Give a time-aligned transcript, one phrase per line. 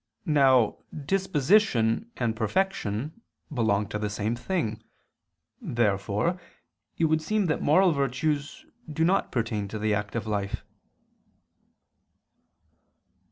[0.25, 3.21] Now disposition and perfection
[3.53, 4.81] belong to the same thing.
[5.61, 6.41] Therefore
[6.97, 10.63] it would seem that the moral virtues do not pertain to the active life.